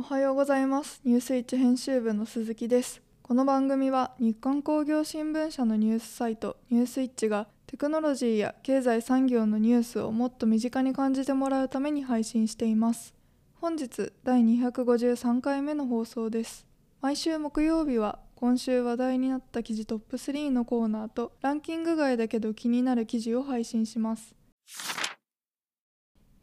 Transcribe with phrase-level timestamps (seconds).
[0.00, 1.02] おはようございます。
[1.04, 3.02] ニュースイッチ編集部の鈴木です。
[3.22, 13.12] この番組は日刊工業新聞社のニュースサイトニュースイッチがテクノロジーや経済産業のニュースをもっと身近に感じてもらうために配信しています。
[13.60, 16.66] 本日第253回目の放送です。
[17.02, 24.34] 毎週木曜日は今週話題になった記事トップ3のコーナーとランキング外だけど気になる記事を配信します。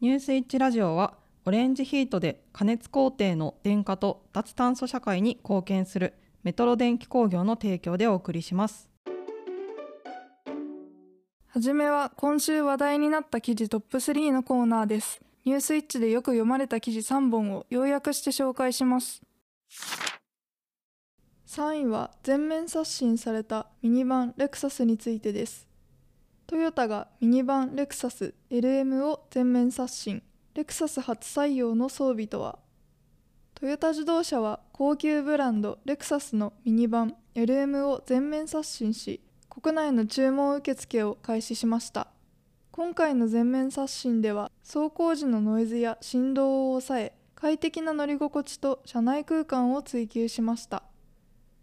[0.00, 8.88] ニュースイッチラジオはオレンジヒートで加熱工程の電化と脱炭素社会に貢献するメトロ電気工業の提供でお送りします。
[11.48, 15.20] はじめは今週話題になった記事トップ3のコーナーです。
[15.44, 19.22] ニュースイッチでよく読まれた記事3本を要約して紹介します。
[21.46, 25.68] 3位は全面刷新されたミニバンレクサスについてです。
[26.46, 30.22] トヨタがミニバンレクサス LM を全面刷新。
[30.54, 32.60] レクサス初採用の装備とは？
[33.56, 42.06] トヨタ自動車は高級ブランドレクサスのミニバン LM を全面刷新し国内の注文受付を開始しました。
[42.70, 50.84] 今回の全面刷新では走行時のノイズや振動を抑え快適な乗り心地と車内空間を追求しました。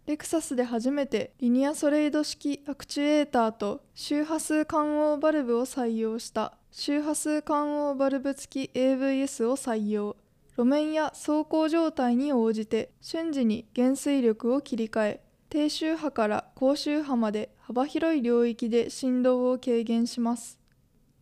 [0.04, 6.58] レクサスで初めてリニアソレイド式アクチュエーターと周波数感応バルブを採用した。
[6.74, 10.16] 周波数感応バルブ付き AVS を採用。
[10.56, 20.58] 路面や走行状態に応じて瞬時に減衰力を切り替え低周波から高周波まで幅広い領域で振動を軽減します。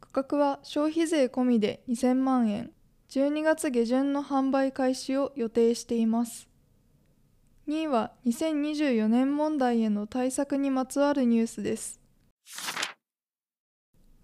[0.00, 2.70] 価格は消費税込みで2000万円。
[3.08, 6.48] 12月下旬の販売開始を予定しています。
[7.66, 12.00] 2位は2024年問題への対策にまつわるニュースです。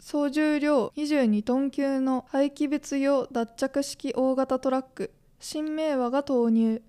[0.09, 5.13] 総重量22トン級の廃棄物用脱着式大型トラック。
[5.41, 6.81] 新明和が投入。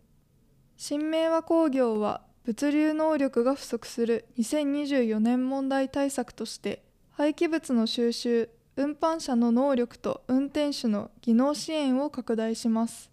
[0.78, 13.10] 新明和工業は物流能力が不足する2024年問題対策として廃棄物の収集運搬車の能力と運転手の技能支援を拡大します。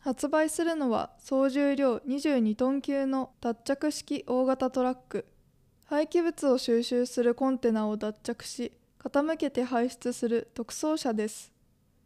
[0.00, 5.24] 発売するのは総重量22トン級の脱着式大型トラック。
[5.84, 11.52] 廃棄物を収集するコンテナを脱着し傾けて排出する特装車です。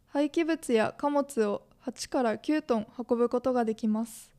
[0.09, 4.33] 廃棄物や貨物を8から9トン運ぶことができます。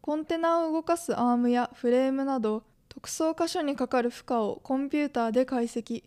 [0.00, 6.04] コンテナを動かすアームやフレームなど特装箇所にかかる負荷をコンピューターで解析。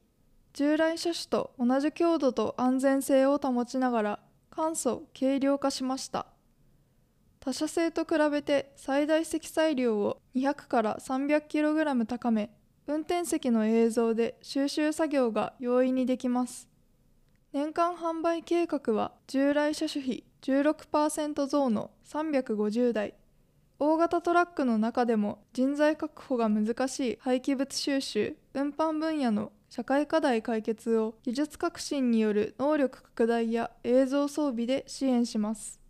[0.54, 4.20] 従来車種と同じ強度と安全性を保ちながら
[4.50, 6.28] 簡素・軽量化しました。
[7.40, 12.50] 他社製と比べて最大積載量を200から 300kg 高め
[12.88, 16.68] 運転席の映像で収集作業が容易にできます。
[17.54, 23.14] 年間販売計画は従来車種比16%増の350台
[23.80, 35.82] 大型トラックの中でも人材確保が難しい廃棄物収集運搬分野の社会課題解決を技術革新による能力拡大や映像装備で支援します。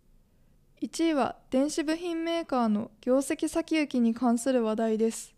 [0.82, 5.34] 1位は電子部品メーカーの業績先行きに関する話題です。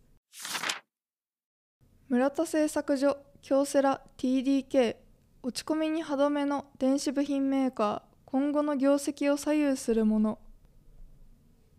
[2.11, 4.97] 村田製作所京セラ TDK
[5.43, 10.39] 落ち込みに歯止めの電子部品メーカー今後の業績を左右するもの。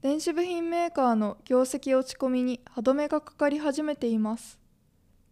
[0.02, 4.60] 電子部品メーカーの業績落ち込みに歯止めがかかり始めています。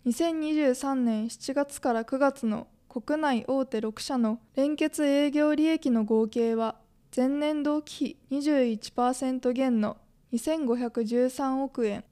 [0.07, 6.75] 2023年7月から9月の国内大手6社の連結営業利益の合計は
[7.15, 8.37] 前年同期比
[8.79, 9.97] 21%減の
[10.33, 12.03] 2513億円。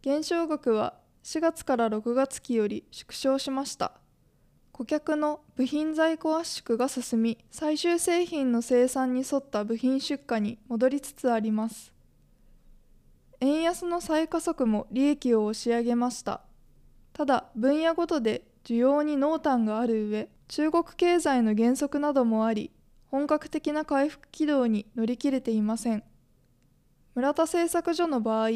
[0.00, 3.92] 減少額は4月から6月期より縮小しました。
[4.72, 11.92] 顧客の部品在庫圧縮が進み最終製品の生産に沿った部品出荷に戻りつつあります。
[13.40, 16.42] 円安の再加速も利益を押し上げました。
[17.12, 22.70] ただ分野ごとで需要に濃淡がある上中国経済の減速などもあり
[23.06, 26.04] 本格的な回復軌道に乗り切れていません。
[27.16, 28.50] 村田製作所の場合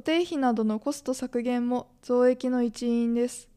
[0.00, 3.50] 固定費などのコスト削減も増益の一因です。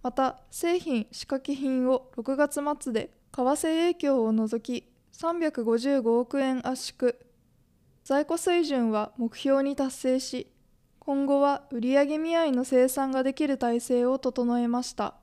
[0.00, 7.16] また、製品・仕掛け品を6月末で為替影響を除き355億円圧縮。
[8.04, 10.52] 在庫水準は目標に達成し、
[11.00, 15.14] 今後は売上見合いの生産ができる体制を整えました。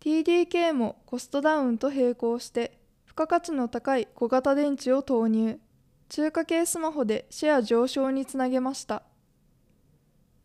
[0.00, 5.60] TDK もコストダウンと並行して付加価値の高い小型電池を投入。
[6.08, 9.04] 中華系スマホでシェア上昇につなげました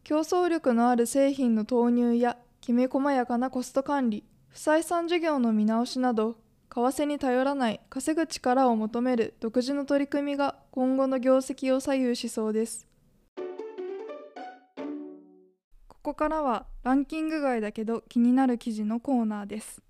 [0.06, 6.36] 競争力のある製品の投入やきめ細やかなコスト管理不採算事業の見直しなど
[6.70, 12.88] 為替に頼らない稼ぐ力を求める独自の取り組みが今後の業績を左右しそうです。
[15.88, 19.82] ここからはランキング外だけど気になる記事のコーナーです。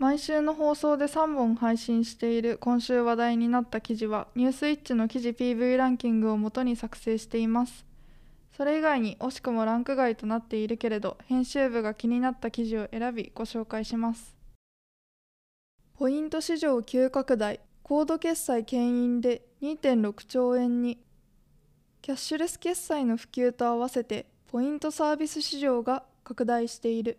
[0.00, 7.84] 毎週の放送で3本配信している今週話題になった記事はニュースイッチの記事 PV ランキングをもとに作成しています。
[8.56, 14.34] それ以外に惜しくもランク外となっているけれど編集部が気になった記事を選びご紹介します。
[15.98, 17.60] ポイント市場急拡大。
[17.82, 20.98] コード決済牽引で2.6兆円に。
[22.00, 27.18] キャッシュレス決済の普及と合わせてポイントサービス市場が拡大している。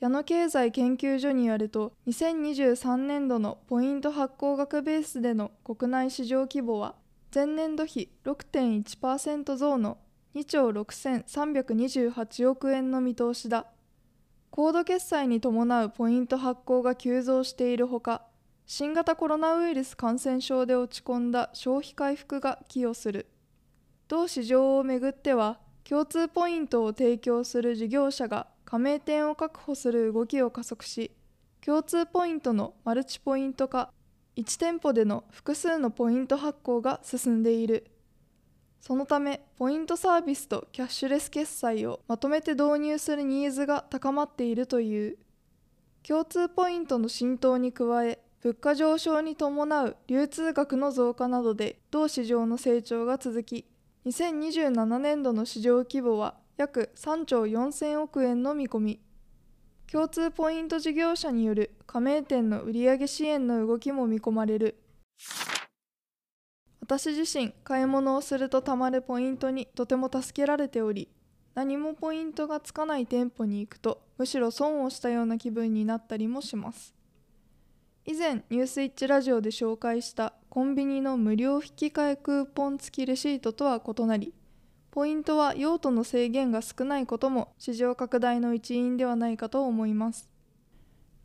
[0.00, 6.94] 矢野経済研究所によると2023年度のポイント発行額ベースでの国内市場規模は
[7.34, 9.98] 前年度比6.1%増の
[10.34, 13.66] 2兆6328億円の見通しだ。
[14.50, 18.22] コード決済に伴うポイント発行が急増しているほか
[18.66, 23.26] 新型コロナウイルス感染症で落ち込んだ消費回復が寄与する。
[24.08, 31.10] 同市場をめぐっては共通ポイントを提供する事業者が加盟店を確保する動きを加速し
[31.60, 33.90] 共通ポイントのマルチポイント化
[34.36, 37.90] 1店舗での複数のポイント発行が進んでいる。
[38.80, 45.18] そのためポイントサービスとキャッシュレス決済をまとめて導入するニーズが高まっているという。
[46.06, 53.66] 共通ポイントの浸透に加え物価上昇に伴う流通額の増加などで同市場の成長が続き
[54.06, 59.00] 2027年度の市場規模は約3兆4千億円の見込み。
[59.90, 64.76] 共通ポイント事業者による加盟店の売上支援の動きも見込まれる。
[66.82, 71.08] 私自身買い物をするとたまるポイントにとても助けられており
[71.54, 76.94] 何もポイントがつかない店舗に行くとむしろ損をしたような気分になったりもします。
[78.04, 84.34] 以前ニュースイッチラジオで紹介したコンビニの無料引換クーポン付きレシートとは異なり
[84.90, 90.28] ポイントは用途の制限が少ないことも市場拡大の一因ではないかと思います。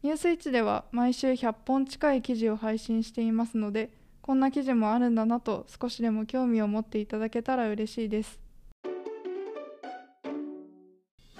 [0.04, 3.90] ニュースイッチでは毎週100本近い記事を配信していますので
[4.22, 8.40] こんな記事もあるんだなと少しでも興味を持っていただけたら嬉しいです。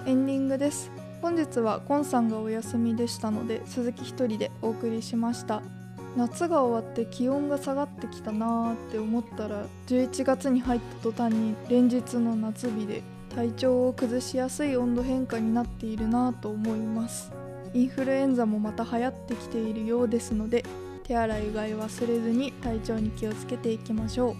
[0.08, 0.92] エンディングです。
[1.22, 5.85] 本日はコンさんがお休みでしたので鈴木一人でお送りしました。
[6.16, 13.04] 夏が終わって気温が下がってきたなーって思ったら11月に入った途端に連日の夏日で
[13.36, 17.34] 体調を崩しやすい温度変化になっているなと思います。
[17.74, 20.64] インフルエンザもまた流行ってきているようですので
[21.04, 24.36] 手洗いうがい忘れずに体調に気をつけていきましょう。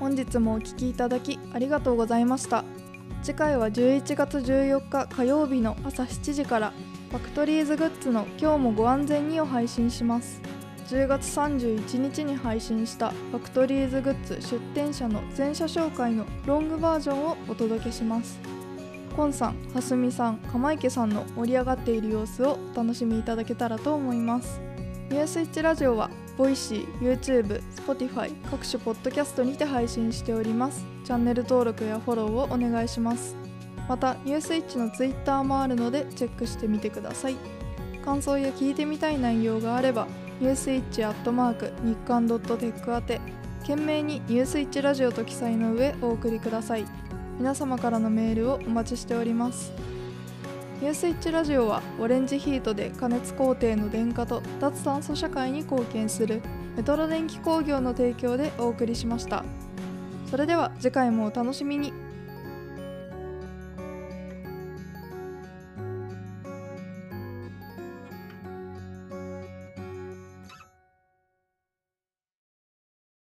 [0.00, 2.64] 本日もお聴きいただきありがとうございました。
[3.22, 6.72] 次回は11月14日火曜日の朝7時から
[7.10, 10.40] ファクトリーズグッズの今日もご安全にを配信します。
[10.88, 18.40] 10月31日に配信したファクトリーズグッズ出店者の全社紹介のロングバージョンをお届けします。
[19.14, 24.62] コンさん、はすみさん、釜池さんの盛り上がっている様子をお楽しみいただけたらと思います。
[25.10, 26.08] ニュースイッチラジオは
[26.38, 30.86] Voicy、YouTube、Spotify 各種ポッドキャストにて配信しております。
[31.04, 33.36] チャンネル登録やフォローをお願いします。
[33.86, 37.36] またニュースイッチの Twitter もあるのでチェックしてみてください。
[38.02, 40.06] 感想や聞いてみたい内容があれば
[40.40, 43.20] ニュースイッチアットマーク日刊ドットテック宛て
[43.62, 46.84] 件名にニュースイッチラジオと記載の上お送りください。
[47.38, 49.72] 皆様からのメールをお待ちしております。
[50.80, 56.40] ニュースイッチラジオはオレンジヒートで加熱工程の電化と脱炭素社会に貢献する
[56.76, 59.44] メトロ電気工業の提供でお送りしました。
[60.30, 61.92] それでは次回もお楽しみに。